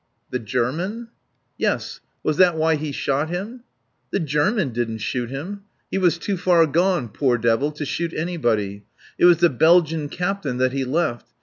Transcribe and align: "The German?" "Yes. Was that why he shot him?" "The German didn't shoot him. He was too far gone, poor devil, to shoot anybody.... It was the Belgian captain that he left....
"The 0.31 0.39
German?" 0.39 1.09
"Yes. 1.59 1.99
Was 2.23 2.37
that 2.37 2.57
why 2.57 2.73
he 2.75 2.91
shot 2.91 3.29
him?" 3.29 3.61
"The 4.09 4.19
German 4.19 4.69
didn't 4.73 4.97
shoot 4.97 5.29
him. 5.29 5.61
He 5.91 5.99
was 5.99 6.17
too 6.17 6.37
far 6.37 6.65
gone, 6.65 7.07
poor 7.07 7.37
devil, 7.37 7.71
to 7.73 7.85
shoot 7.85 8.11
anybody.... 8.15 8.83
It 9.19 9.25
was 9.25 9.37
the 9.37 9.49
Belgian 9.51 10.09
captain 10.09 10.57
that 10.57 10.73
he 10.73 10.85
left.... 10.85 11.27